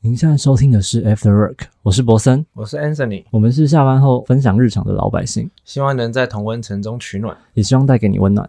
[0.00, 7.36] 您现在收听的是 After Work，我是博森，我是 Anthony，我们是下班后分享日常的老百姓，希望能在同温层中取暖。
[7.54, 8.48] 也希望带给你温暖。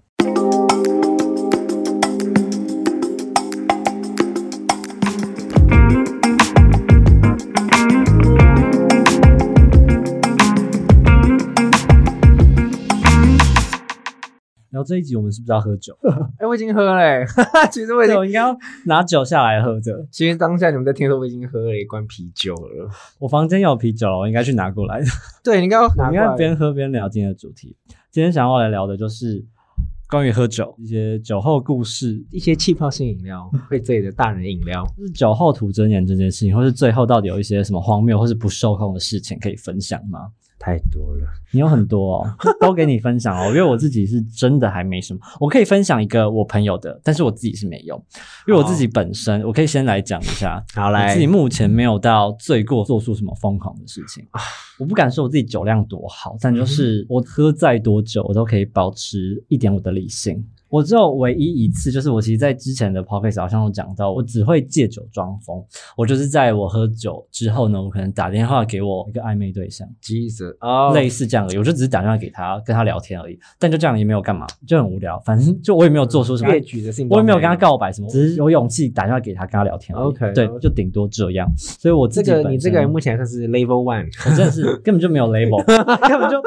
[14.90, 15.96] 这一集我们是不是要喝酒？
[16.40, 17.24] 哎、我已经喝了、欸，
[17.72, 18.58] 其实我已对，经我，应该要
[18.88, 20.08] 拿酒下来喝着。
[20.12, 22.90] 其实当下你们在听的时候，我已经喝了一罐啤酒了。
[23.20, 25.00] 我房间有啤酒了，我应该去拿过来。
[25.44, 26.38] 对，你应该要我们应该拿过来。
[26.38, 27.76] 边喝边聊今天的主题。
[28.12, 29.46] 今天想要来聊的就是
[30.10, 34.84] 关于喝酒一些酒后故事，一些气泡性饮料，会醉的大人饮料。
[34.98, 40.32] 就是酒后吐真言这件事情，或是最后到底有一些什么荒谬或是不受控的事情可以分享吗？
[40.60, 47.96] 太多了，你有很多哦， 都给你分享哦，因为我自己是真的还没什么，我可以分享一个我朋友的，但是我自己是没有，
[48.46, 51.14] 因为我自己本身，我可以先来讲一下，好来。
[51.14, 54.28] 自己目前没有到醉过做出什么疯狂的事情。
[54.78, 60.46] 我不敢说我自己酒量多好，但就是我喝再多酒，我都可以保持一点我的理性。
[60.70, 65.64] 我只有唯一一次，就是我其实，在之前的 podcast 好像有讲到，我只会借酒装疯。
[65.96, 73.38] 我就是在我喝酒之后呢，我可能打电话给我一个暧昧对象，鸡子哦，类似这样的，我就只是打电话给他，跟他聊天而已。
[73.60, 75.20] 但就这样也没有干嘛，就很无聊。
[75.20, 77.60] 反正就我也没有做出什么越举的事情我也没有跟他。
[77.60, 80.08] 告白什么，只是有勇气打电话给他，跟他聊天而已。
[80.08, 81.46] OK，对就顶多这样。
[81.58, 85.62] 所以我自这个你这个人目前还算是 level one， 我真的是根本就没有 label，
[86.08, 86.42] 根本就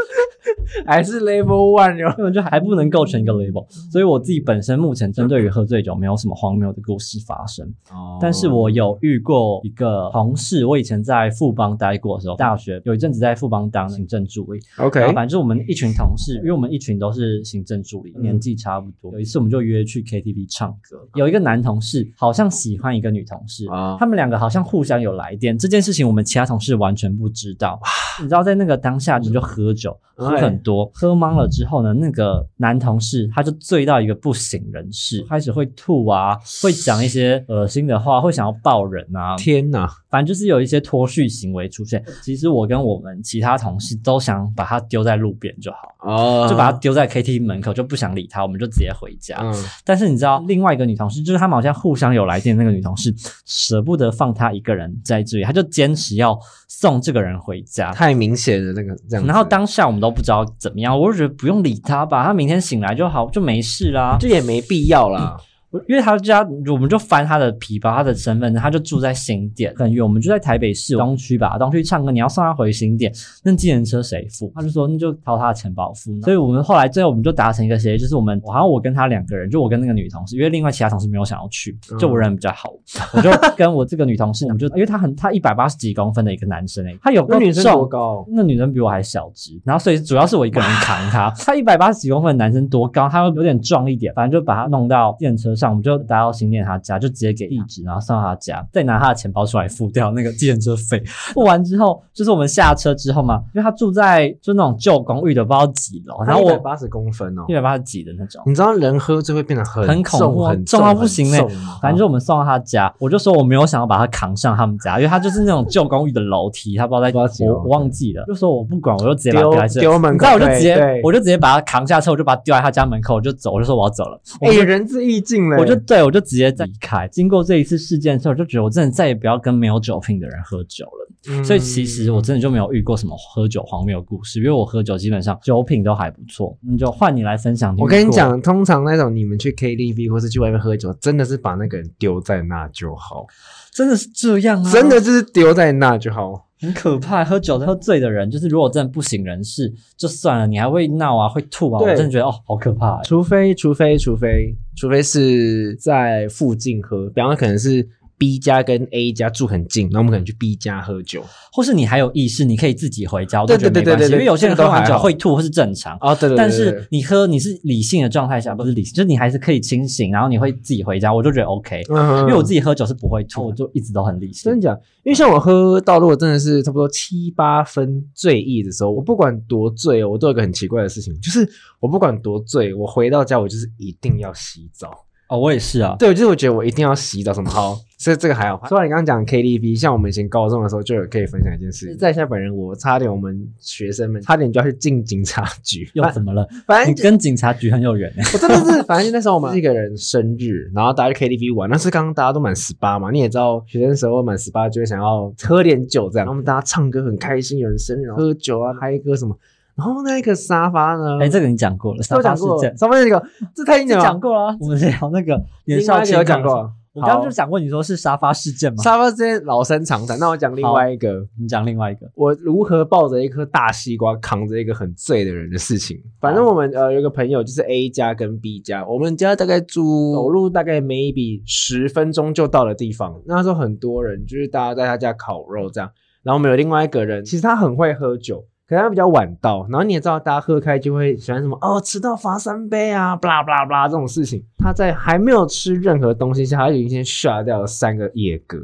[0.87, 2.09] 还是 level one 哟。
[2.17, 3.67] 根本就还不能构成一个 label。
[3.91, 7.67] 所以我自己本身目前针对于喝醉酒没有什么荒谬的故事发生。
[7.91, 8.19] 哦。
[8.21, 18.23] 但是我有遇过一个同事，我以前在富邦待过的时候，大学有一阵子在富邦当行政助理，OK，然后反正我们一群同事，因为我们一群都是行政助理，嗯。
[18.23, 19.13] 年纪差不多。
[19.13, 23.97] 有一次我们就约去 KTV 唱歌，有一个男同事好像喜欢一个女同事，啊。
[23.99, 27.81] 他们两个好像互相有来电，这件事情我们其他同事完全不知道。
[28.21, 42.03] 你知道，在那个当下，你们就喝酒，喝很多，喝懵了之后呢，那个男同事他就醉到一个不省人事，开始会吐啊，会讲一些恶心的话，会想要抱人啊，天哪，反正就是有一些脱序行为出现。
[42.23, 49.39] 其实我跟我们其他同事都想把他丢在路边就好，哦，就把他丢在 KTV 门口，就不想理他，我们就直接回家。
[49.41, 49.55] 嗯，
[49.85, 53.15] 但是你知道，另外一个女同事，就是他们好像互相有来电，那个女同事
[53.47, 57.93] 舍不得放他一个人在这里，她就坚持要送这个人回家。
[57.93, 59.27] 太明显的那个这样。
[59.27, 65.37] 然后当下我们都不知道怎么样，我就觉得不用理他吧，他明天醒来就好，就没事这也没必要啦。
[65.73, 73.11] 我因为他家，我们就翻他的皮包，他的身份证，他就住在新店，很远，我们就在台北市东区吧，东区唱歌，你要送他回新店，
[73.43, 74.53] 那计程车谁付？
[74.55, 76.21] 他就说那就掏他的钱包付。
[76.21, 82.71] 所以我们后来最后我们就达成一个协议，就是我们好像我跟他两个人，就我跟那个女同事，因为另外其他同事没有想要去，就我人比较好，
[83.17, 88.27] 我就跟我这个女同事，我们就因为她很她一百八十几公分的一个男生诶、他有个那女生多高？
[88.29, 93.09] 那女生比我还小只，然后所以主要是我一个人扛他，他一百八十几公分的男生多高？
[93.09, 101.03] 他有点壮一点，反正就把他弄到电车上，我们就搭到新店他家，就直接给地址，然后送到他家，再拿他的钱包出来付掉那个计程车费。
[101.07, 108.43] 付完之后，就是我们下车之后嘛，因为他住在就那种旧公寓的，不知道几楼，然后我八十公分哦一，百八十几的那种。
[108.47, 111.39] 你知道人喝就会变得很很恐怖重很重到不行嘞
[111.81, 125.63] 反正就我们送到他家，我就说我没有想要把他扛上他们家，因为他就是那种旧公寓的楼梯，他不知道在道几楼我我忘记了，就说我不管，我就直接把他丢丢门口你知道我就直接我就直接把他扛下车，我就把他丢在他家门口，我就走，我就说我要走了，我哎，就仁至义尽了。
[125.63, 127.09] 我就对我就直接离开。
[127.09, 131.09] 经过这一次事件之后，我就觉得我真的再也不要跟没有酒品的人喝酒了。
[131.29, 136.59] 嗯所以其实我真的就没有遇过什么喝酒荒谬的故事，因为我喝酒基本上酒品都还不错。
[136.63, 137.77] 那就换你来分享。
[137.79, 143.25] 我跟你，讲，通常那种你们去 KTV 或是去外面喝酒，真的是把那个人丢在那就好，
[143.73, 146.49] 真的是这样啊，真的就是丢在那就好。
[146.63, 147.25] 很可怕。
[147.25, 153.03] 喝酒喝醉的人，就是如果真的不省人事，就算了，你还会闹啊，会吐啊，我真的觉得哦，好可怕欸。
[153.05, 157.87] 除非，除非，除非，除非是在附近喝，比方说可能是
[158.23, 161.25] B 家跟 A 家住很近，那我们可能去 B 家喝酒。
[161.53, 163.99] 或是你还有意识，你可以自己回家，我都对觉得没关系。
[163.99, 165.99] 对对对对因为有些人喝完酒会吐，或是正常。
[166.01, 171.83] 哦，对对对但是你喝，你是理性的状态下，不是理性，就是你还是可以清醒，然后你会自己回家，我就觉得 OK。
[171.89, 174.61] 嗯因为我自己喝酒是不会吐，我就一直都很理性真。
[174.61, 174.71] 假？
[175.03, 181.49] 因为像我喝到，如果真的是差不多七八分醉意的时候，我不管多醉哦，我都有一个很奇怪的事情，就是
[181.81, 185.05] 我不管多醉，我回到家我就是一定要洗澡。
[185.33, 185.97] 哦，我也是啊。
[185.99, 188.61] 对，就是我觉得我一定要洗澡什么好， 所以这个还好。
[188.69, 196.47] 说到你刚刚讲 KTV，像我们以前高中的时候就有可以分享一件事，在下本人我差点我们学生们差点就要去进警察局，又怎么了？
[196.67, 209.35] 反正你跟警察局很有缘欸我真的是， 反正就那时候我们一个人生日，然后大家去 KTV 玩，那是刚刚大家都满十八嘛，你也知道学生时候满十八就会想要喝点酒这样，然后我们大家唱歌很开心，有人生日，然后喝酒啊，嗨歌什么。
[209.75, 211.19] 然后那个沙发呢？
[211.21, 213.23] 哎，这个你讲过了，沙发事件，沙发那个，
[213.55, 214.05] 这太经典了。
[214.05, 214.57] 讲过了。
[214.61, 218.83] 我们是聊那个年少轻狂讲过，我刚刚就讲过，你说是沙发事件吗？
[218.83, 220.19] 沙发事件老生常谈。
[220.19, 222.07] 那我讲另外一个，你讲另外一个。
[222.15, 225.99] 我如何抱着一颗大西瓜扛着一个很醉的人的事情。
[226.21, 233.23] 反正我们呃有个朋友就是 A 家跟 B 家，我们家大概住走路大概 maybe 十分钟就到的地方。
[233.25, 235.91] 那时候很多人就是大家在他家烤肉这样，
[236.23, 238.45] 然后我们有另外一个人，其实他很会喝酒。
[238.77, 244.43] 可能比较晚到，然后你也知道，大家喝开就会喜欢什么哦，迟到罚三杯啊，不啦不啦不啦这种事情。
[244.59, 248.59] 他在还没有吃任何东西下，他就已经先下掉了三个野格。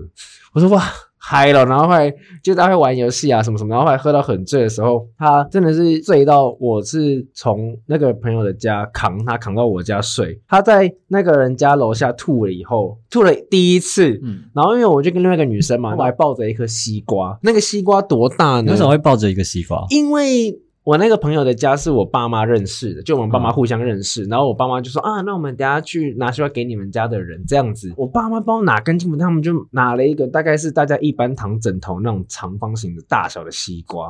[0.52, 0.82] 我说哇，
[1.18, 2.12] 嗨了，然后后来
[2.42, 10.40] 就大家会玩游戏啊什么什么，然后后来喝到很醉的时候，他真的是醉到我是从那个朋友的家扛他扛到我家睡。
[10.48, 18.62] 他在那个人家楼下吐了以后，吐了第一次，嗯，然后因为我就跟另外一个女生嘛，我还抱着一颗西瓜，那个西瓜多大呢？
[18.62, 19.84] 你为什么会抱着一个西瓜？
[19.90, 20.58] 因为
[20.88, 27.92] 我那个朋友的家是我爸妈认识的，就我们爸妈互相认识，然后我爸妈就说啊，那我们等下去拿西瓜给你们家的人这样子。
[27.94, 34.08] 我爸妈不知道哪根筋不对，他们就拿了一个大概是大家一般躺枕头那种长方形的大小的西瓜。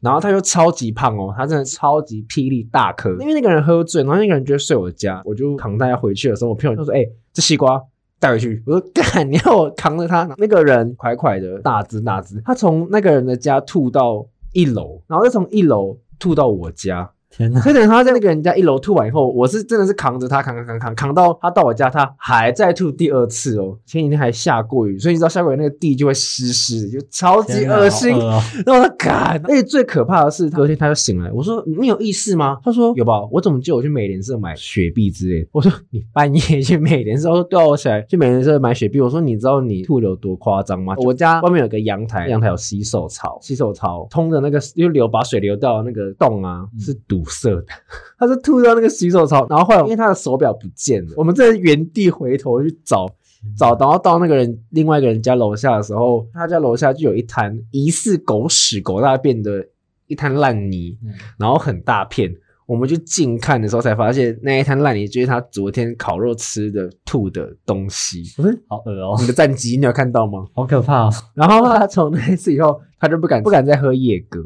[0.00, 3.10] 然后他又超级胖哦，他真的超级霹雳大颗。
[3.18, 7.82] 因为那个人喝醉，然后那个人就睡我家，我就扛大家回去的时候，我朋友就说：“哎、这西瓜
[8.20, 17.14] 带回去。”我说：“干，你要我扛着他？”那个人快快的，大只大只，他从那个人的家吐到一楼，然后再从一楼吐到我家。
[17.30, 17.60] 天哪！
[17.60, 23.78] 所以等他在那个人家一楼吐完以后，我是真的是扛着他扛扛扛扛扛到他到我家，他还在吐第二次哦。
[23.86, 28.12] 前几天还下过雨，所以你知道下过雨那个地就会湿湿的，就超级恶心。
[28.14, 31.30] 哦然后他干，而且最可怕的是，隔天他就醒来。
[31.32, 32.58] 我说你有意识吗？
[32.64, 33.20] 他说有吧。
[33.30, 35.48] 我怎么记得我去美联社买雪碧之类的？
[35.52, 37.28] 我说你半夜去美联社？
[37.28, 39.00] 他说对啊，我起来去美联社买雪碧。
[39.00, 40.94] 我说你知道你吐的有多夸张吗？
[40.98, 47.64] 我家外面有个阳台，阳台有洗手槽，洗手槽通的那个就流把水流到那个洞啊，是堵塞的。
[48.18, 53.06] 他是吐到那个洗手槽，然后后来因为他的手表不见了，我们在原地回头去找。
[53.56, 59.66] 找，然后到那个人另外一个人家楼下的时候，他家楼下就有一滩疑似狗屎狗大便的
[60.08, 62.30] 一滩烂泥，嗯然后很大片。
[62.66, 68.22] 我们就近看的时候才发现，那一滩烂泥就是他昨天烤肉吃的吐的东西。
[68.36, 70.44] 不是好恶哦，你的战绩你有看到吗？
[70.54, 71.10] 好可怕哦！
[71.34, 74.38] 然后他从那一次以后，他就不敢不敢再喝野格。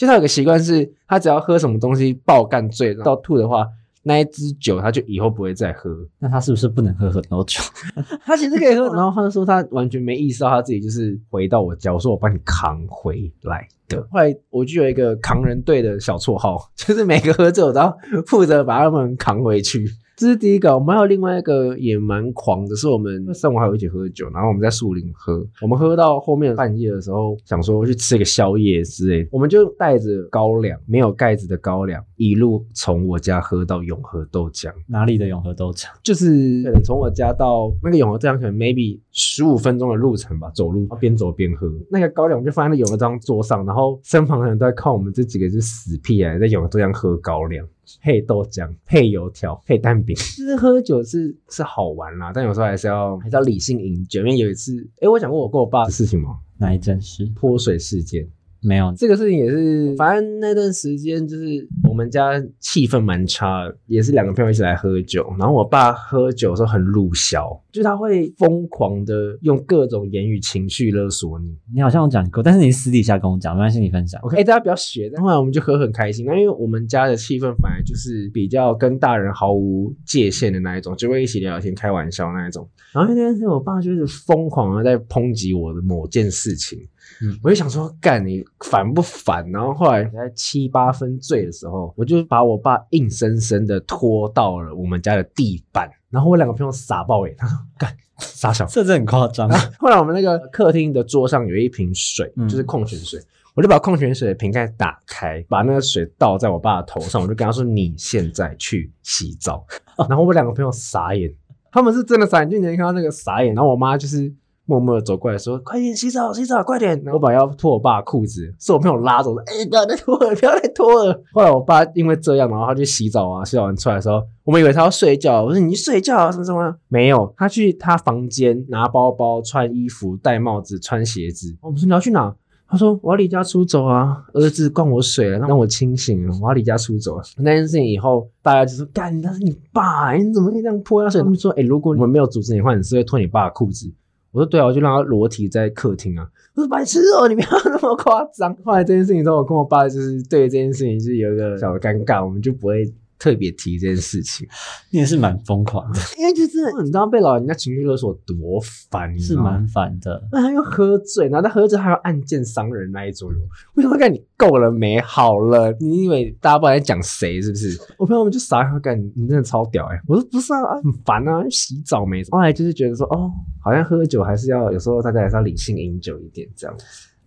[0.00, 3.66] 就他有个习惯是，他只要喝什么东西爆干醉到吐的话，
[4.02, 5.94] 那一支酒他就以后不会再喝。
[6.18, 7.60] 那他是不是不能喝很多酒？
[8.24, 14.00] 他其实可以喝，然后他就说他完全没意识到他自己就是回到我家，我说我帮你扛回来的。
[14.10, 17.94] 后来我就有一个扛人队的小绰号，就是每个喝酒都要
[18.26, 19.86] 负责把他们扛回去。
[20.20, 34.70] 这是第一个，我们还有另外一个也蛮狂的，是我们上午还有一起喝酒，然后我们在树林喝，我们喝到后面半夜的时候，想说去吃个宵夜之类，我们就带着高粱，没有盖子的高粱，一路从我家喝到永和豆浆。
[34.86, 35.86] 哪里的永和豆浆？
[36.02, 41.70] 就是可能从我家到那个永和豆浆，可能 maybe 十五分钟的路程吧，走路边走边喝。
[41.90, 47.66] 那个高粱就放在那永和这张桌上，然后 身旁的人都在看我们这几个就是死屁啊在永乐桌上喝高粱。
[48.00, 54.20] 配豆浆、配油条、配蛋饼，其实喝酒是是好玩啦，但有时候还是要还是要理性饮酒。
[54.20, 56.38] 因为有一次，诶，我讲过我跟我爸的事情吗？
[56.58, 57.28] 哪一件事？
[57.34, 58.28] 泼水事件。
[58.62, 71.56] 没有，这个事情也是，反正那段时间就是我们家气氛蛮差的，也是两个朋友一起来喝酒，然后我爸喝酒的时候很鲁小，就是他会疯狂的用各种言语情绪勒索你。
[71.74, 74.20] 你好像有讲过，但是你私底下跟我讲，没关系，你分享。
[74.22, 75.10] OK，大家不要学。
[75.12, 82.68] 但后来我们就喝很开心，那因为我们家的气氛本来就是比较跟大人毫无界限的那一种，就会一起聊天、开玩笑那一种。
[82.92, 86.78] 然后那天是我爸就是疯狂的在抨击我的某件事情，
[87.22, 89.50] 嗯我就想说，干你烦不烦？
[89.50, 98.64] 然后后来在七八分醉的时候，我就把我爸硬生生的拖到了我们家的地板，然后我两个朋友傻爆眼，他说干傻小。
[98.66, 99.48] 这真很夸张。
[99.78, 103.20] 后来我们那个客厅的桌上有一瓶水，嗯就是矿泉水，
[103.54, 109.66] 我就把矿泉水的瓶盖打开，把那个水倒在我爸的头上，我就跟他说：“你现在去洗澡。
[110.08, 111.30] ”然后我两个朋友傻眼，
[111.70, 113.54] 他们是真的傻眼，就你能看到那个傻眼。
[113.54, 114.32] 然后我妈就是
[114.70, 131.56] 默默的走过来说：“快点洗澡，洗澡，快点！”然后我本来要脱我爸裤子，是我朋友拉着我说：“哎、不要再脱了，不要再脱了。”后来我爸因为这样，然后他去洗澡啊，洗澡完出来的时候，我们以为他要睡觉，我说：“你去睡觉啊，什么什么？”没有，他去他房间拿包包、穿衣服、戴帽子、穿鞋子。
[131.60, 132.32] 我们说：“你要去哪？”
[132.72, 134.22] 他说：“我要离家出走啊！
[134.32, 143.92] 儿子灌我水了，让我清醒了，我要离家出走。”那件事情以后，大家就说：“干，他是你爸、你怎么可以这样泼他水？”他们说：“哎、如果我们没有阻止你的话，你是会脱你爸裤子。”
[144.32, 152.84] 我说：“对啊，我就让他裸体在客厅啊。”我说：“白痴哦、你不要那么夸张。”后来这件事情之后，我跟我爸就是对这件事情是有一个小的尴尬，我们就不会
[153.20, 154.48] 特别提这件事情，
[154.90, 158.58] 你也是蛮疯狂的，因为就是你知道被老人家情绪勒索多
[158.90, 160.26] 烦，是蛮烦的。
[160.32, 163.28] 那他又喝醉，然后他喝醉还要暗箭伤人那一种，
[163.74, 164.98] 为什么干你够了没？
[165.02, 167.78] 好了，你以为大家不知道在讲谁是不是？
[167.98, 172.24] 我朋友们就傻笑干，你真的超屌哎、我说不是啊，啊很烦啊，洗澡没。
[172.30, 173.30] 后来就是觉得说，哦，
[173.62, 176.74] 好像喝酒还是要有时候大家还是要理性饮酒一点这样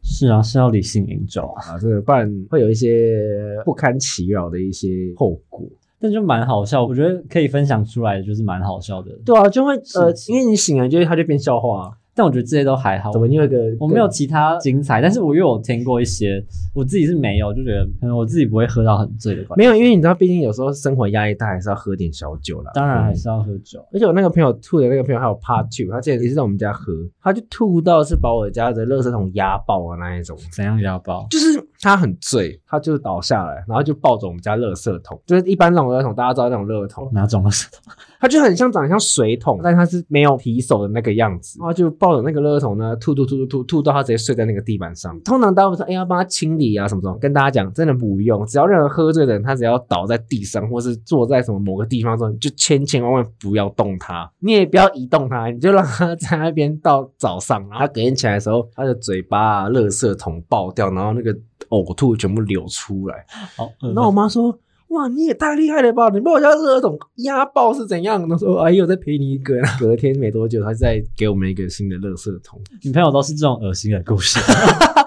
[0.01, 3.15] 是啊，是要理性饮酒啊，啊，这个不然会有一些
[3.63, 5.69] 不堪其扰的一些后果。
[6.03, 6.85] 但就蛮好笑。
[6.85, 9.09] 我觉得可以分享出来，就是蛮好笑的。
[9.25, 11.91] 对啊，就会呃，情因为你醒了，就是它就变笑话、啊。
[12.15, 13.11] 但我觉得这些都还好。
[13.11, 16.45] 怎么你有一个我没有其他精彩，但是我又有听过一些，
[16.75, 19.43] 我自己是没有，就觉得可能我自己不会喝到很醉的。
[19.57, 19.73] 没有？
[19.73, 22.71] 因为你知道，毕竟有时候生活压力大，还是要喝点小酒啦。
[22.75, 23.83] 当然还是要喝酒。
[23.91, 31.25] 而且我那个朋友吐的那个朋友还有 part two，他之前也是在我们家喝，他就吐到是把我家的垃圾桶压爆的那一种，怎样压爆？
[31.31, 37.93] 就是他很醉，他就倒下来，然后就抱着我们家垃圾桶，就是一般那种垃圾桶，大家知道那种垃圾桶，哪种垃圾桶？
[38.19, 45.19] 他就很像长得像水桶，但他是没有提手的那个样子，然后就抱着那个垃圾桶呢，吐吐吐吐吐吐到他直接睡在那个地板上。
[45.21, 61.37] 通常大家会说，哎、要帮他清理啊什么什么，跟大家讲，真的不用，只要任何喝醉的人，他只要倒在地上，或是坐在什么某个地方的时候，你就千千万万不要动他，你也不要移动他，你就让他在那边到早上，然后他隔天起来的时候，他的嘴巴啊、垃圾桶爆掉，然后那个
[61.73, 63.25] 呕吐全部流出来。
[63.55, 64.57] 好饿然后我妈说
[64.89, 66.09] ：“哇，你也太厉害了吧！
[66.09, 72.61] 你把我家垃圾桶压爆是怎样？”她说：“哎呦，再赔你一个。”隔天没多久，他再给我们一个新的垃圾桶。
[72.83, 74.39] 女朋友都是这种恶心的故事，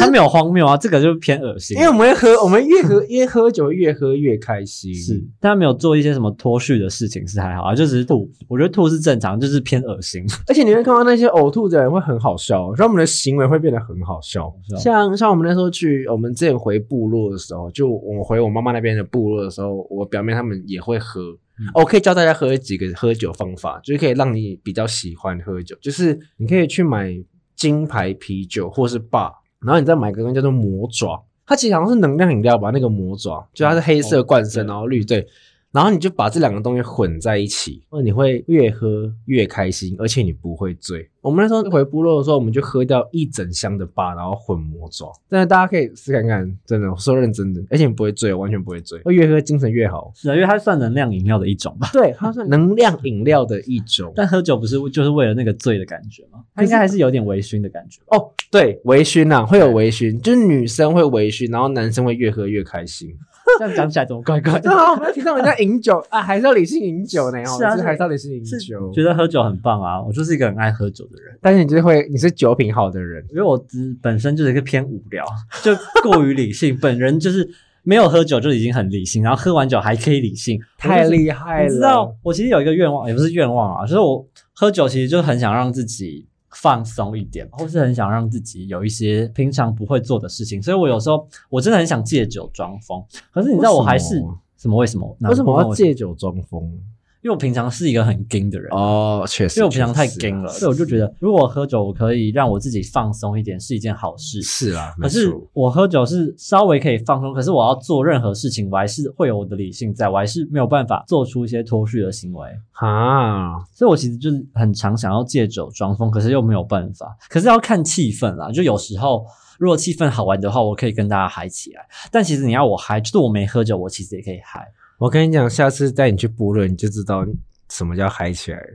[0.00, 1.82] 他没有荒谬啊，这个就偏恶心因。
[1.82, 4.94] 为我们会喝，我们越喝越喝酒，越喝越开心。
[4.94, 8.30] 是，但他没有做一些什么脱序的事情是还好啊，就只是吐。
[8.48, 10.24] 我觉得吐是正常，就是偏恶心。
[10.48, 14.52] 而且你会看到那些呕吐的人会很好笑，让我们的行为会变得很好笑。
[14.78, 21.20] 像像我们那时候去，我们之前回部落的时候，就我回我妈妈那边的部落的时候，我表妹他们也会喝。
[21.60, 25.76] 嗯哦我可以教大家喝几个喝酒方法，就是可以让你比较喜欢喝酒。
[25.82, 27.12] 就是你可以去买
[27.56, 35.26] 金牌啤酒或是 bar，然后你再买个东西叫做魔爪，它其实好像是能量饮料吧，那个魔爪，就它是黑色罐身，哦然后绿对。
[35.72, 41.08] 然后你就把这两个东西混在一起，那你会越喝越开心，而且你不会醉。
[41.20, 45.12] 我们那时候回部落的时候，我们就喝掉一整箱的吧，然后混魔爪。
[45.28, 50.10] 但是，大家可以试看看，真的，我说认真的，而且你不会醉，完全不会醉，会越喝精神越好。
[50.14, 51.90] 是啊，因为它算能量饮料的一种吧。
[51.92, 54.10] 对，它算 能量饮料的一种。
[54.16, 56.42] 但喝酒不是就是为了那个醉的感觉吗？
[56.54, 58.00] 它应该还是有点微醺的感觉。
[58.06, 63.10] 哦，对，微醺啊，会有微醺，就是女生会微醺，然后男生会越喝越开心。
[63.58, 64.72] 这样讲起来怎么怪怪对的？
[64.72, 67.38] 啊，我们要提倡人家饮酒啊，还是要理性饮酒呢。
[67.40, 68.92] 哦是啊还是要理性饮酒。
[68.92, 70.02] 觉得喝酒很棒啊！
[70.02, 71.38] 我就是一个很爱喝酒的人。
[71.40, 75.24] 但是你就是会，你是酒品好的人，因为我只本身就是一个偏无聊，
[75.62, 76.76] 就过于理性。
[76.80, 77.48] 本人就是
[77.82, 81.68] 没有喝酒就已经很理性，然后喝完酒还可以理性，太害厉害了。
[81.68, 90.62] 你知道，我其实有一个愿望，也不是愿望啊，就是我喝酒其实就很想让自己放松一点，或是很想让自己有一些平常不会做的事情。
[90.62, 94.16] 所以我有时候我真的很想借酒装疯，可是你知道，我还是
[94.58, 94.76] 什么？
[94.76, 95.16] 为什么？
[95.20, 96.80] 为什么哪要借酒装疯？
[97.22, 98.68] 因为我平常是一个很硬的人。
[98.70, 104.40] 哦，确实，因为我平常太确实硬了，所以我就觉得，如果喝酒，我可以让我自己放松一点，是一件好事。
[104.42, 112.48] 是啊，可是我喝酒是稍微可以放松，可是我要做任何事情，我还是会有我的理性在，我还是没有办法做出一些脱序的行为。
[112.72, 117.16] 啊，所以我其实就是很常想要借酒装疯，可是又没有办法。
[117.28, 119.24] 可是要看气氛啦，就有时候
[119.58, 121.84] 如果气氛好玩的话，我可以跟大家嗨起来。
[122.12, 124.64] 但其实你要我嗨，就是我没喝酒，我其实也可以嗨。
[124.98, 127.24] 我跟你讲，下次带你去部落，你就知道
[127.70, 128.66] 什么叫嗨起来了。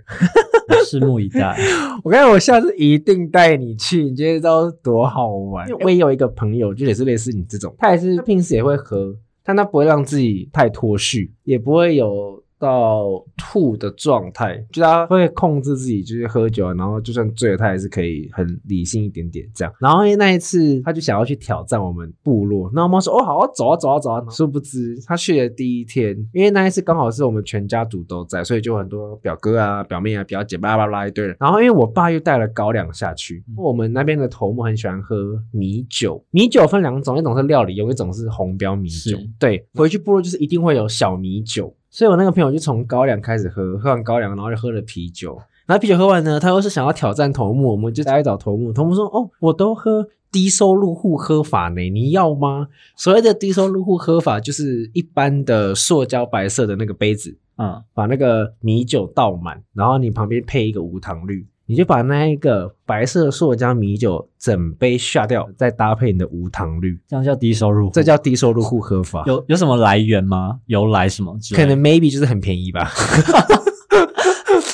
[0.69, 1.57] 我 拭目以待。
[2.01, 5.67] 我跟你讲，我下次一定带你去，你就知道多好玩。
[5.81, 19.73] 我也有一个朋友，就也是类似你这种，他也是平时也会喝，但他不会让自己太脱序，也不会有到吐的状态，就他会控制自己，就是喝酒，然后就算醉了，他还是可以很理性一点点这样。
[19.81, 31.35] 然后因为那一次，他就想要去挑战我们部落，那我妈说：“哦，好，走啊，走啊，走啊。”殊不知他去的第一天，因为那一次刚好是我们全家族都在，所以就很多表哥啊、表妹啊、表姐，巴拉巴拉一堆人。
[31.41, 39.17] 然后因为我爸又带了高粱下去，我们那边的头目很喜欢喝米酒，米酒分两种，一种是料理用，一种是红标米酒。
[39.37, 41.75] 对，回去部落就是一定会有小米酒。
[41.93, 45.39] 所以我那个朋友就从高粱开始喝，喝完高粱，然后就喝了啤酒。
[45.67, 48.73] 然后啤酒喝完呢，他又是想要挑战头目，我们就来找头目。
[48.73, 61.45] 头目说：“哦，我都喝低收入户喝法呢，你要吗？”所谓的低收入户喝法，就是一般的塑胶白色的那个杯子，嗯，把那个米酒倒满，然后你旁边配一个无糖绿。
[61.73, 69.23] 你就把那一个白色塑胶米酒整杯下掉，再搭配你的无糖绿，这样叫低收入，这叫低收入户合法。
[69.25, 70.59] 有有什么来源吗？
[70.67, 71.35] 由来什么？
[71.55, 72.91] 可能 maybe 就是很便宜吧。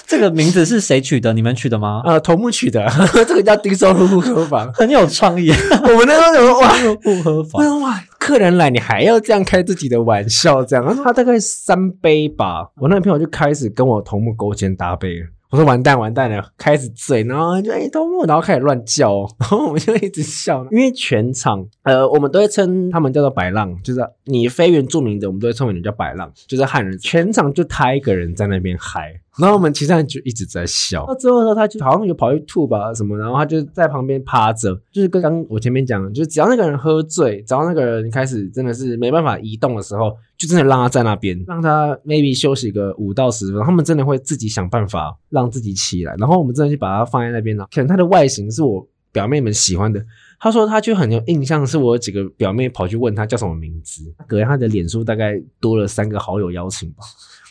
[0.05, 1.31] 这个名字是谁取的？
[1.31, 2.01] 你们取的吗？
[2.05, 2.85] 呃，头目取的。
[3.25, 5.49] 这个叫低收入户合法，很有创意。
[5.51, 10.61] 我们那时候说哇，户合法，哇，客人来你还要这样开自己的玩笑？
[10.65, 12.67] 这样，他大概三杯吧。
[12.75, 15.27] 我那个朋友就开始跟我头目勾肩搭背了。
[15.51, 31.05] 我说完蛋完蛋了，开始醉，然后就哎都木，然后开始乱叫， 然后我们就一直笑，因为全场呃我们都会称他们叫做白浪，就是你非原住民的，我们都会称为你叫白浪，就是汉人，全场就他一个人在那边嗨，然后我们其他人就一直在笑。
[31.05, 46.13] 到最后的时候，他就好像有跑去吐吧什么，然后他就在旁边趴着，就是跟刚我前面讲，就是只要那个人喝醉，只要那个人开始真的是没办法移动的时候，就真的让他在那边，让他 maybe 休息个五到十分钟，他们真的会自己想办法让自己起来。
[46.17, 47.67] 然后我们真的就把他放在那边了。
[47.73, 50.03] 可能他的外形是我表妹们喜欢的，
[50.39, 57.03] 他说他就很有印象，是我有几个表妹跑去问他叫什么名字，隔天他的脸书大概多了三个好友邀请吧。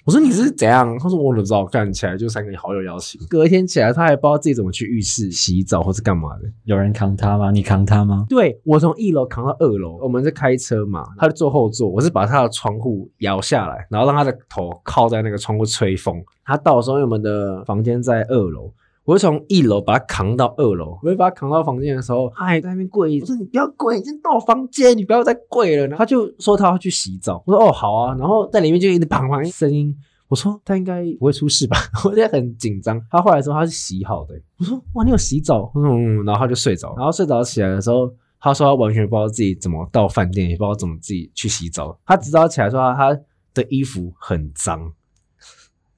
[0.08, 0.98] 我说你是怎样？
[0.98, 1.66] 他说我怎么知道？
[1.66, 3.20] 看起来就三个好友邀请。
[3.28, 6.50] 隔天起来，他还不知道自己怎么去浴室洗澡或是干嘛的。
[6.64, 7.50] 有人扛他吗？
[7.50, 8.24] 你扛他吗？
[8.26, 9.98] 对我从一楼扛到二楼。
[10.00, 16.24] 我们是开车嘛，他就坐后座，我是把他的窗户摇下来，然后让他的头靠在那个窗户吹风。
[16.42, 18.72] 他到的时候，因为我们的房间在二楼。
[19.08, 23.18] 我会从一楼把他扛到二楼，我会把他扛到房间的时候，他还在那边跪。
[23.22, 27.42] 我说：“你不要跪，已经到房间，你不要再跪了。”他就说他要去洗澡。
[27.46, 29.96] 我说：“哦，好啊。”然后在里面就一直砰砰声音。
[30.28, 33.02] 我说：“他应该不会出事吧？” 我在很紧张。
[33.10, 34.34] 他后来说他是洗好的。
[34.58, 36.94] 我说：“哇，你有洗澡？”嗯，然后他就睡着。
[36.94, 41.98] 然后睡着起来的时候，他说他完全不知道自己怎么到饭店，也不知道怎么自己去洗澡。
[42.04, 43.18] 他直到起来说他
[43.54, 44.92] 的衣服很脏。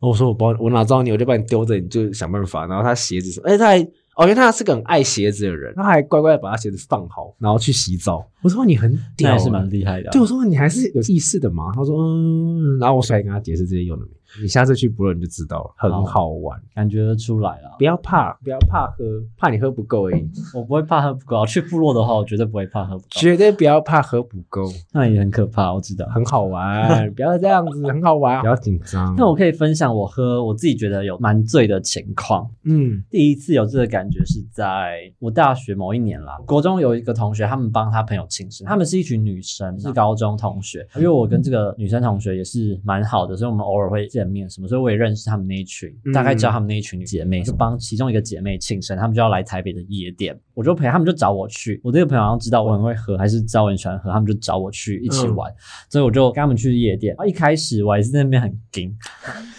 [0.00, 2.66] 我说我帮，我哪知道你，我就把你丢着，你就想办法。
[2.66, 3.82] 然后他鞋子，哎，他还，
[4.16, 8.26] 哦，因为他是个很爱鞋子的人，他还乖乖的把他鞋子放好，然后去洗澡。
[8.42, 10.10] 我说你很屌，还是蛮厉害的。
[10.10, 11.70] 对，我说你还是有意识的嘛。
[11.74, 14.12] 他说嗯，然后我出来跟他解释这些有的没。
[14.40, 17.70] 你下次去部落你就知道了，很好玩，感觉得出来了。
[17.78, 19.04] 不要怕，不要怕喝，
[19.36, 20.30] 怕你喝不够而已。
[20.54, 23.08] 我不会怕喝不够，去部落的话，我绝对不会怕喝不够。
[23.10, 26.06] 绝对不要怕喝不够，那也很可怕，我知道。
[26.06, 29.14] 很好玩， 不要这样子，很好玩，不要紧张。
[29.16, 32.48] 那我可以分享我喝，我自己觉得有蛮醉的情况。
[32.64, 45.00] 嗯，第一次有这个感觉是在我大学某一年啦，国中有一个同学，他们帮他朋友庆生，他们是一群女生，是高中同学，因为我跟这个女生同学也是蛮好的，所以我们偶尔会见面什么，所以我也。
[45.00, 51.80] 认识他们那一群，大概知道他们那一群姐妹，就帮其中一个姐妹庆生，他们就要来台北的夜店，我就陪他们，就找我去。
[51.82, 55.50] 我这个朋友好像知道我很会喝，还是知道我很喜欢喝，他们就找我去一起玩，
[55.88, 57.16] 所以我就跟他们去夜店。
[57.26, 58.94] 一开始我还是在那边很惊，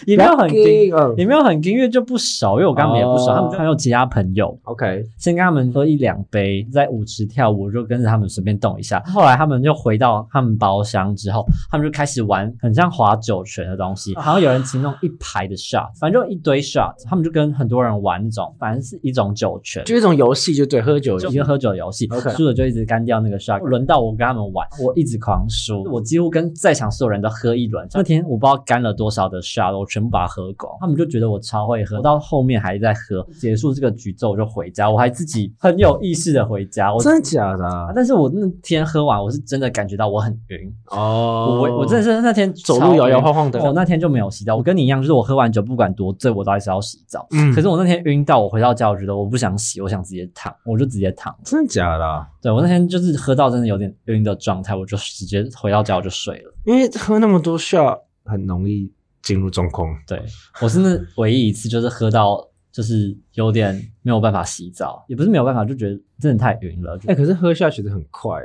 [0.06, 4.56] 也没有很惊，也没有很惊，因为就不熟，因为我跟他们也不熟，他们就还有其他朋友。
[4.66, 9.00] OK，先跟他们喝一两杯，在舞池跳舞，就跟着他们随便动一下。
[9.08, 15.10] 后来他们就回到他们包厢之后，他们就开始玩很像划酒泉的东西，好像有人其中一。
[15.24, 22.10] 排的 shot，反正就一堆 shot，他们就跟很多人玩那种，反正是一种酒泉，就一种游戏，就对，喝酒，一个喝酒的游戏。
[22.36, 23.60] 输了就一直干掉那个 shot。
[23.60, 27.88] 轮到我跟他们玩，我一直狂输，我几乎跟在场所有人都喝一轮。
[27.94, 30.76] 那天我不知道干了多少的 shot，我全部把它喝光。
[30.80, 33.24] 他们就觉得我超会喝，到后面还在喝。
[33.40, 36.92] 结束这个局之后我就回家，我还自己很有意识的回家。
[36.92, 37.92] 我真的假的？
[37.96, 41.60] 但是我那天喝完，我是真的感觉到我很晕哦。
[41.62, 43.62] 我我真的是那天走路摇摇晃晃的。
[43.62, 45.92] 我那天就没有洗澡，我跟你一样，就是我喝完酒不管。
[45.92, 51.38] 多醉我都还是要洗澡，嗯，可是我那天晕到，我回到家我觉得我不想洗，我想直接躺，我就直接躺。
[51.44, 52.28] 真的假的？
[52.42, 56.54] 对我那天就是喝到真的有点晕的状态，我就直接回到家我就睡了。
[56.66, 59.88] 因为喝那么多下很容易进入状况。
[60.08, 60.24] 对
[60.62, 66.98] 我是那唯一一次就是喝到就是有点没有办法洗澡，也不是没有办法，就觉得真的太晕了。
[67.06, 68.40] 哎，可是喝下去的很快。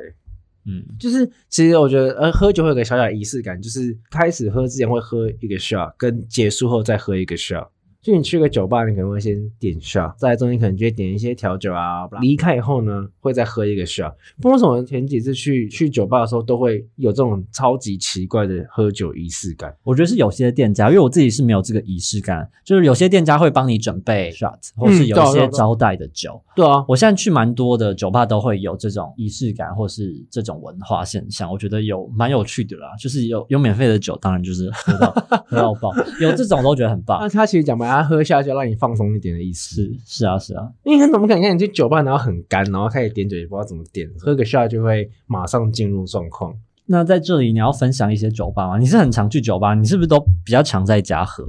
[0.66, 7.68] 嗯，就是其实我觉得，呃，喝酒会有个小小仪式感，就是开始喝之前会喝一个 shot，跟结束后再喝一个 shot。
[8.06, 12.08] 就你去个酒吧，你可能会先点 shot，在中间可能就会点一些调酒啊。
[12.20, 14.12] 离开以后呢，会再喝一个 shot。
[14.40, 19.74] 不知道为什么前几次去去酒吧的时候，都会有这种超级奇怪的喝酒仪式感。
[19.82, 26.40] 我觉得是有些店家，因为我自己是没有这个仪式感，就是有些店家会帮你准备 shot，或是有一些招待的酒。
[26.54, 32.94] 对啊，我现在去蛮多的酒吧都会有这种仪式感，或是这种文化现象，我觉得有蛮有趣的啦。
[33.00, 35.10] 就是有有免费的酒，当然就是喝到
[35.44, 37.18] 喝到爆，有这种都觉得很棒。
[37.20, 39.76] 那他其实讲白，他喝下就让你放松一点的意思。
[39.76, 46.54] 是是啊是啊，因为怎么可能看你去酒吧然后很干，然后开始点酒也不知道怎么点，喝个 shot 就会马上进入状况。
[46.86, 48.78] 那在这里你要分享一些酒吧吗？
[48.78, 51.44] 你是很常去酒吧，你是不是都比较常在家喝？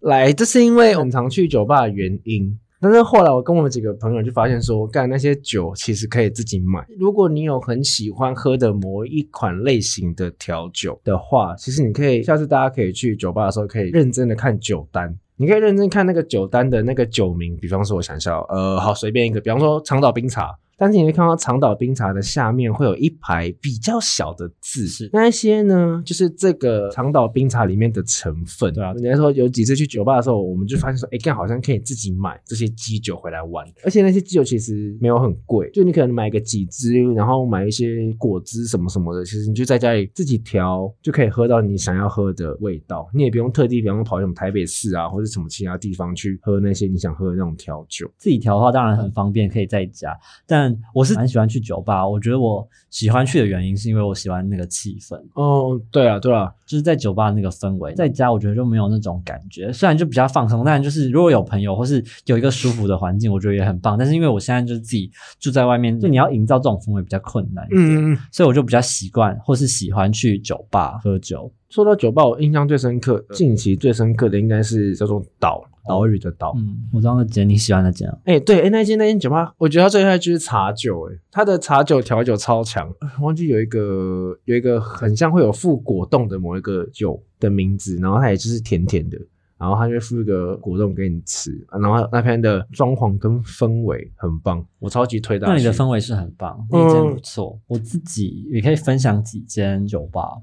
[0.00, 2.58] 来，这是因为我们常去酒吧的原因。
[2.78, 6.84] 但是后来我跟我们几个朋友就发现说，干那些酒其实可以自己买。
[6.98, 15.16] 如果你有很喜欢喝的某一款类型的调酒的话，其实你可以下次大家可以去酒吧的时候，可以认真的看酒单。
[15.42, 20.56] 你可以认真看那个酒单的那个酒名，比方说我想笑，呃，好随便一个，比方说长岛冰茶。
[20.82, 28.74] 但是你会看到长岛冰茶的下面会有一排比较小的字，是那一些呢，就是这个长岛冰茶里面的成分。
[28.74, 43.08] 对啊，人家说有几次去酒吧的时候，我们就发现说，哎，干好像可以自己买这些基酒回来玩，而且那些基酒其实没有很贵，就你可能买个几支，然后买一些果汁什么什么的，其实你就在家里自己调，就可以喝到你想要喝的味道。
[43.14, 48.10] 你也不用特地，比方说跑什么台北市啊，或者什么其他地方去喝那些你想喝的那种调酒。
[48.18, 52.06] 自己调的话当然很方便，可以在家，但我是蛮喜欢去酒吧。
[52.06, 55.20] 我觉得我喜欢去的原因是因为我喜欢那个气氛。
[55.34, 59.72] 哦，对啊，对啊，就是在酒吧那个氛围，在家我觉得就没有那种感觉。
[59.72, 63.96] 虽然就比较放松，但就是如果有朋友或是有一个舒服的环境，我觉得也很棒。
[63.98, 71.50] 但是因为我现在就是自己住在外面，就你要营造这种氛围比较困难一点，所以我就比较习惯或是喜欢去酒吧喝酒。
[71.68, 76.52] 说到酒吧，我印象最深刻，近期最深刻的应该是叫做岛岛屿的岛。
[76.56, 78.08] 嗯，我知道那间你喜欢的间。
[78.24, 82.92] 哎，对，哎，那间那间酒吧，我觉得它最厉害就是茶酒，哎，它的茶酒调酒超强。
[83.20, 89.18] 忘记有一个有一个很像会有附果冻的某一个酒的名字，然后它也就是甜甜的，
[89.58, 95.46] 然后它就附一个果冻给你吃，然后那边的装潢跟氛围很棒，我超级推的。
[95.46, 97.58] 那里的氛围是很棒，那间不错。
[97.66, 100.36] 我自己也可以分享几间酒吧。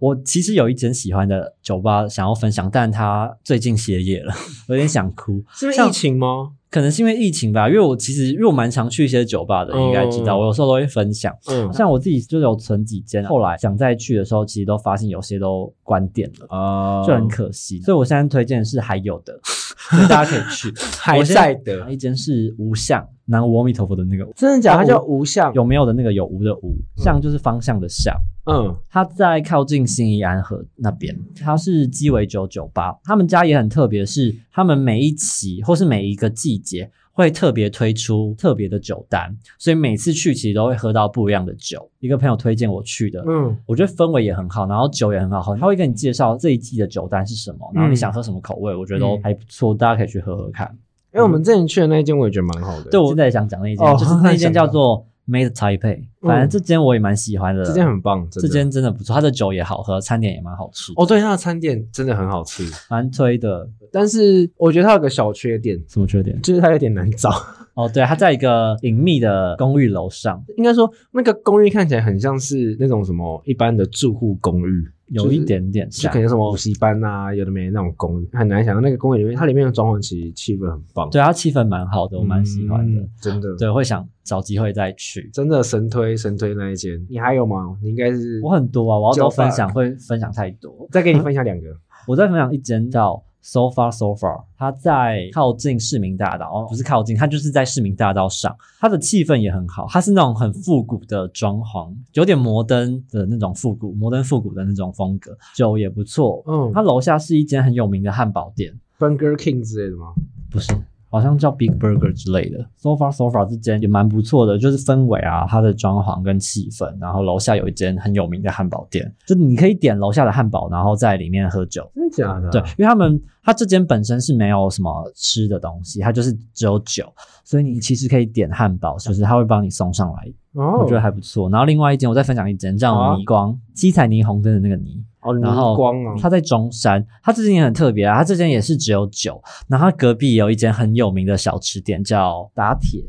[0.00, 4.32] 我其实有一间喜欢的酒吧想要分享，但它最近歇业了，
[4.68, 5.42] 有点想哭。
[5.52, 6.52] 是疫情吗？
[6.68, 7.68] 可能是因为疫情吧。
[7.68, 10.36] 因为我其实因为我蛮常去一些酒吧的，应该知道。
[10.38, 11.34] 我有时候都会分享。
[11.46, 17.80] 嗯，像我自己就有存几间，后来想再去的时候，其实都发现有些都关店了，哦，就很可惜。
[17.80, 19.38] 所以我现在推荐的是还有的，
[20.08, 21.90] 大家可以去，还在的。
[21.90, 24.76] 一间是无相，南无阿弥陀佛的那个，真的假？
[24.76, 28.14] 它叫无相，有没有的那个有无的无，相就是方向的相。
[28.46, 32.96] 嗯，它在靠近新义安河那边，它是鸡尾酒酒吧。
[33.04, 41.90] 他们家也很特别，是他们每一期或是每一个季节会特别推出特别的酒单，所以每次去其实都会喝到不一样的酒。
[41.98, 45.56] 一个朋友推荐我去的，嗯，我觉得氛围也很好，然后酒也很好喝。
[45.56, 50.78] 他会跟你介绍这一季的酒单是什么，然后你想喝什么口味，我觉得都还不错，大家可以去喝喝看。
[51.16, 52.90] 因为我们之前去的那一间，我也觉得蛮好的。
[52.90, 55.04] 对，我现在想讲那一间，就是 那一间叫做。
[55.28, 60.92] Made Taipei，反正这间我也蛮喜欢的，这间很棒，这间真的不错，它的酒也好喝，餐点也蛮好吃。
[60.94, 63.68] 哦，对，它的餐点真的很好吃，蛮推的。
[63.90, 66.40] 但是我觉得它有个小缺点，什么缺点？
[66.42, 67.28] 就是它有点难找。
[67.74, 74.88] 哦，对，它在一个隐秘的公寓楼上，应该说那个公寓看起来很像是那种什么一般的住户公寓。
[75.08, 81.08] 有一点点，就可能什么补习班啊，有的没那种公寓，很难想象那个公寓里面，它里面的装潢其实气氛很棒。
[81.10, 83.56] 对，它气氛蛮好的，我蛮喜欢的，真的。
[83.56, 85.30] 对，会想找机会再去。
[85.32, 87.76] 真的神推神推那一间，你 还有吗？
[87.82, 91.66] 你应该是我很多啊，我要多分享会分享太多，再给你分享两个。
[92.08, 93.22] 我再分享一间叫。
[93.48, 98.52] So far, so far，它在靠近市民大道哦，不是靠近，它就是在市民大道上。
[98.80, 106.42] 它的气氛也很好，它是那种很复古的装潢，有点摩登的那种复古、摩登复古的那种风格，酒也不错。
[106.48, 110.12] 嗯，它楼下是一间很有名的汉堡店，Burger King 之类的吗？
[110.50, 110.72] 不是。
[111.16, 121.90] 好像叫 Big Burger 之类的，So far So far 这间也蛮不错的，就是氛围啊，它的装潢跟气氛，然后楼下有一间很有名的汉堡店，就你可以点楼下的汉堡，然后在里面喝酒。
[121.94, 122.50] 真的假的？
[122.50, 127.10] 对，因为他们他这间本身是没有什么吃的东西，它就是只有酒，
[127.44, 131.50] 所以你其实可以点汉堡，就是他会帮你送上来，我觉得还不错。
[131.50, 135.02] 然后另外一间我再分享一间叫霓光，七彩霓虹灯的那个霓。
[135.42, 135.76] 然后
[136.20, 143.02] 它在中山，它这间也很特别啊，它这间也是只有酒，然后它隔壁有一间很有名的小吃店叫打铁，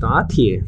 [0.00, 0.60] 打铁，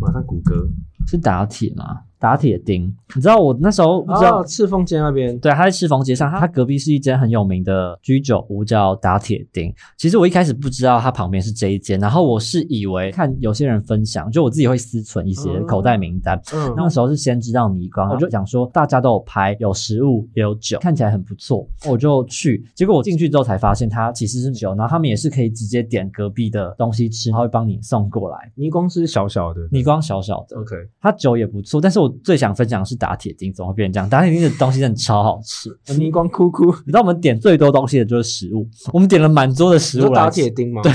[0.00, 0.68] 马上谷歌
[1.06, 2.00] 是打铁吗？
[2.22, 2.84] 打铁钉。
[3.16, 9.74] 你知道我那时候不知道哦，赤峰街那边，对，他在赤峰街上，他隔壁是一间很有名的居酒屋，叫打铁钉。
[9.98, 16.40] 其实我一开始不知道它旁边是这一间，然后我是以为看有些人分享，就我自己会私存一些口袋名单。
[16.54, 22.64] 嗯，那时候是先知道倪光，我就想说大家都有拍，有食物也有酒，看起来很不错，我就去。
[22.76, 28.52] 结果我进去之后才发现，它其实是酒，然后他们也是可以直接点隔壁的东西吃，他会帮你送过来。
[28.54, 34.08] 倪光是小小的倪光小小的，，OK，它酒也不错，但是我最想分享的是打铁钉，怎么会变成这样？
[34.08, 35.70] 打铁钉的东西真的超好吃。
[35.98, 40.28] 你光哭哭，你知道我们点最多东西的就是食物，我们点了满桌的食物打。
[40.30, 40.80] 铁钉吗？
[40.82, 40.90] 对，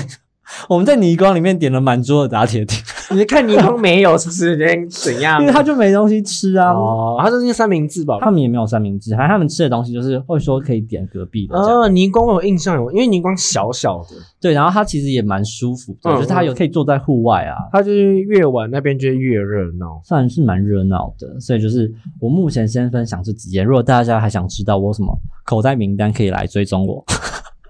[0.70, 2.78] 我们在泥光里面点了满桌的打铁钉，
[3.18, 4.56] 你看泥光没有，是不是？
[4.56, 5.40] 你怎样？
[5.42, 6.72] 因为他就没东西吃啊。
[6.72, 8.18] 哦，他就是三明治吧？
[8.22, 11.58] 他们也没有三明治，反正他们吃的东西就是会说可以点隔壁的。
[11.58, 20.00] 哦，泥光我有印象有，因为泥光小小的，对，然后它其实也蛮舒服的，嗯就是它有可以坐在户外啊，它就是越晚那边就越热闹。
[20.04, 21.40] 算是蛮热闹的。
[21.40, 27.04] 所以就是我目前先分享这几间，如果大家还想知道我什么口袋名单，可以来追踪我。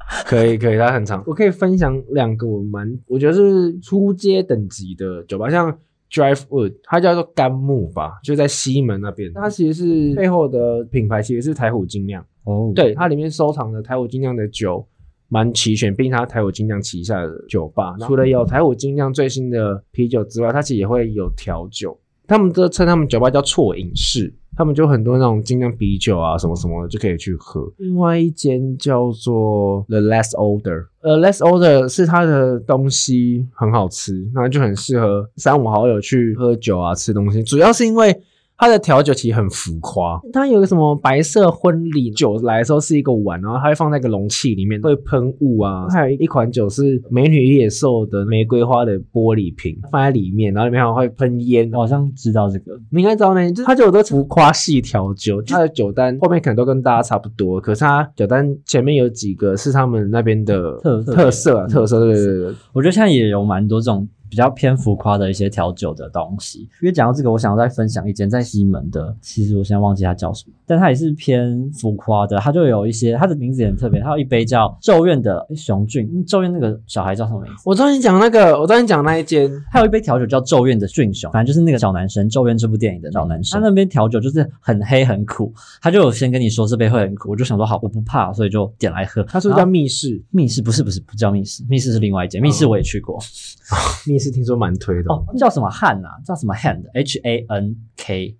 [0.25, 1.23] 可以可以，它很长。
[1.27, 5.71] 我可以分享两个我蛮我觉得是初阶等级的酒吧，像
[6.09, 9.31] Drive Wood，它叫做甘木吧，就在西门那边。
[9.33, 14.87] 它其实是背后的品牌其实是台虎精酿，哦，对，它里面收藏的台虎精酿的酒
[15.27, 21.99] 蛮齐全，并且它台虎精酿旗下的酒吧，除了有台虎精酿最新的啤酒之外，它其实也会有调酒。
[22.27, 27.71] 他们都称他们酒吧叫错饮室，他们就很多那种精酿啤酒啊，什么什么的就可以去喝。
[27.77, 37.41] 另外一间叫做 The Less Order，The Less Order 是它的东西很好吃，那就很适合三五好友去喝酒啊，吃东西。
[37.41, 38.21] 主要是因为
[38.57, 45.87] 它的调酒其实很浮夸，它有个什么白色婚礼酒来的时候是一个碗，然后它会放在一个容器里面，会喷雾啊。
[45.89, 51.69] 还有一款酒是美女与野兽的玫瑰花的玻璃瓶放在里面，然后里面还会喷烟。
[51.71, 52.75] 我好像知道这个。
[52.91, 62.55] 你应该知道呢，就是它就有的浮夸系调酒，它的酒单后面可能都跟大家差不多，可是它酒单前面有几个是他们那边的特特色啊，嗯特色，对对对对。
[62.73, 66.59] 我觉得现在也有蛮多这种比较偏浮夸的一些调酒的东西。
[66.81, 72.37] 因为讲到这个，我想要再分享一间在西门的，其实我现在忘记它叫什么，但它也是偏浮夸的。
[72.37, 77.63] 它就有一些，它的名字也很特别，它有一杯叫咒怨的诶雄俊，嗯咒怨那个小孩叫什么名字？
[77.65, 83.59] 我知道你讲那个，我知道你讲那一间，还有一杯调酒叫咒怨的俊雄，反正就是那个小男生，咒怨这部电影的小男生。
[83.59, 89.23] 他那边调酒就是很黑很苦，他就有先跟你说这杯会很苦，我就想说好，我不怕，所以就点来喝。
[89.23, 90.21] 他说叫密室？
[90.31, 90.61] 密室？
[90.61, 93.17] 不是不是不叫密室，密室是另外一间，密室我也去过。
[94.05, 96.09] 密室听说蛮推的哦，叫什么汉啊？
[96.25, 98.35] 叫什么 hand？H A N K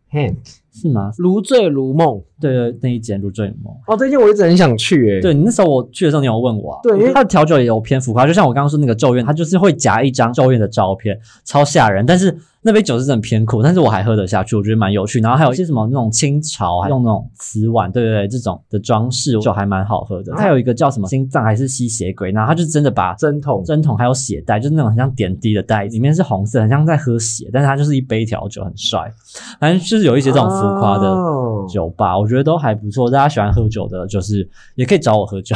[0.72, 1.12] 是吗？
[1.18, 2.24] 如醉如梦。
[2.40, 3.74] 对对，那一间如醉如梦。
[3.88, 5.22] 哦，这间我一直很想去诶。
[5.22, 12.06] 对你那时候我去的时候，你有问我、啊，对因为它的调酒也有偏浮夸，就像我刚刚说那个咒怨，它就是会夹一张咒怨的照片，超吓人。
[12.06, 15.20] 但是那杯酒是真的偏苦，但是我还喝得下去，我觉得蛮有趣。
[15.20, 20.34] 然后还有一些什么那种清朝，还用那种瓷碗，对对对，这种的装饰酒还蛮好喝的。
[20.36, 29.12] 它有一个叫什么心脏还是吸血鬼，然后它就真的把针筒针筒还有血袋，就是那种很像点滴的袋子，里面是红色，很像在喝血，但是它就是一杯调酒，很帅。
[29.60, 33.10] 反正就是有一些这种浮夸的哦酒吧，我觉得都还不错。
[33.10, 35.56] 大家喜欢喝酒的，就是也可以找我喝酒。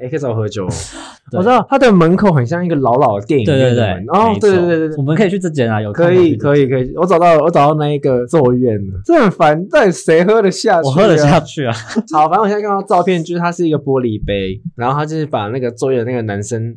[0.00, 0.66] 也可以找我喝酒。
[1.30, 4.96] 对我知道它的门口很像一个老老的电影院对对对哦对对对对对。
[4.96, 11.38] 我们可以去这间啊，有可以，可以，可以，我找到了，我找到那一个咒怨了，这很烦，到底谁喝得下去、我喝得下。
[11.40, 11.74] 去啊。
[12.14, 16.74] 好，反正我现在看到照片，就是它是一个玻璃杯，然后他就是把那个咒怨的那个男生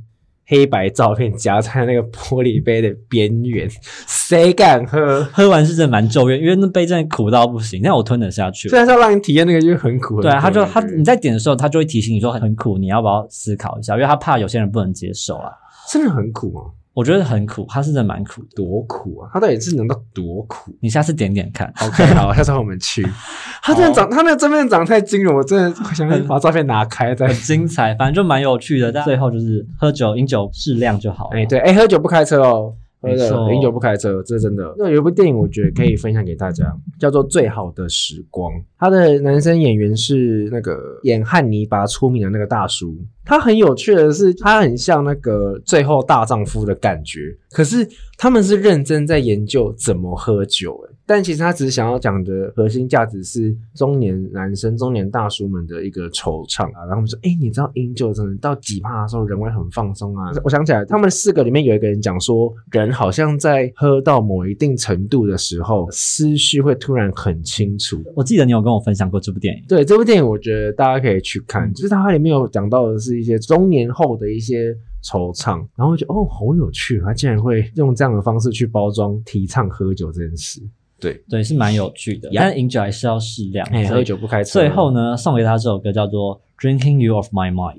[0.51, 3.69] 黑白照片夹在那个玻璃杯的边缘，
[4.05, 5.23] 谁敢喝？
[5.31, 8.77] 喝完是真的蛮咒怨，因为那杯真的苦到不行，但我吞得下去虽。
[8.77, 10.15] 然是要让你体验那个，就是很苦。
[10.15, 13.93] 很对啊，他就他你在点的时候，他就会提醒你说很苦，你要不要思考一下？
[13.95, 15.49] 因为他怕有些人不能接受啊。
[15.89, 16.61] 真的很苦吗？
[16.93, 18.47] 我觉得很苦，它是真的蛮苦的。
[18.55, 19.29] 多苦啊！
[19.33, 21.71] 它到底是能到多苦你下次点点看。
[21.81, 23.01] ？OK， 好，下次我们去。
[23.63, 27.35] 他真的长，他那个正面长得太惊人，我真的想把照片拿开再很。
[27.35, 28.91] 精彩，反正就蛮有趣的。
[28.91, 31.37] 但最后就是喝酒，饮酒适量就好了。
[31.37, 32.73] 哎，对，哎，喝酒不开车哦。
[33.01, 34.73] 喝的没错饮酒不开车，这是真的。
[34.77, 36.65] 那有一部电影，我觉得可以分享给大家，
[36.99, 38.53] 叫做《最好的时光》。
[38.77, 42.95] 他的男生演员是那个演汉尼拔出名的那个大叔。
[43.25, 47.87] 他很有趣的是，他很像那个《最后大丈夫》的感觉，可是
[48.17, 56.85] 他们是认真在研究怎么喝酒，哎，但其实他只是想要讲的核心价值是中年男生、中年大叔们的一个惆怅啊。
[56.85, 60.31] 然后我们说，哎，你知道饮酒真的到几趴的时候，人会很放松啊。
[60.41, 68.01] 我想起来，他们四个里面有一个人讲说，人好像在喝到某一定程度的时候，思绪会突然很清楚。
[68.15, 69.61] 我记得你有跟我分享过这部电影。
[69.67, 80.61] 对这部电影，我觉得大家可以去看，就是它里面有讲到的是一些中年后的一些惆怅，然后我觉得哦，好有趣，他竟然会用这样的方式去包装提倡喝酒这件事。
[81.01, 82.29] 对，对，是蛮有趣的。
[82.33, 83.67] 但饮酒还是要适量。
[83.71, 84.59] 哎，所以喝酒不开车。
[84.59, 87.75] 最后呢，送给他这首歌叫做《Drinking You of My Mind》，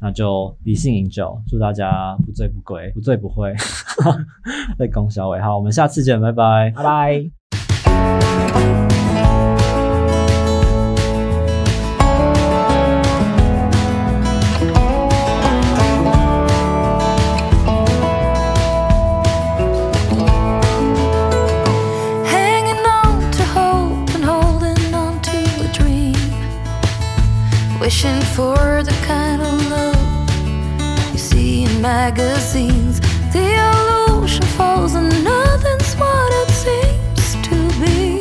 [0.00, 3.54] 那就理性饮酒，祝大家不醉不归，不醉不会。
[4.78, 6.72] 在恭小伟，好，我们下次见，拜拜。
[6.76, 7.30] 拜拜。
[27.86, 29.94] Wishing for the kind of love
[31.12, 32.98] you see in magazines.
[33.32, 38.18] The illusion falls and nothing's what it seems to be.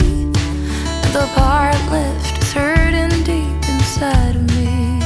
[1.14, 5.02] The part left is hurting deep inside of me.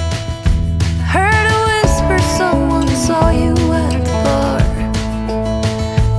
[1.07, 4.61] Heard a whisper, someone saw you at the bar.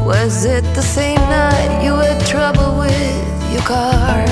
[0.06, 4.24] Was it the same night you had trouble with your car?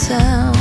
[0.00, 0.59] Sound.